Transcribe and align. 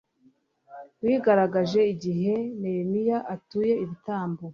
wigaragaje 1.03 1.79
igihe 1.93 2.33
nehemiya 2.59 3.17
atuye 3.33 3.73
ibitambo 3.83 4.43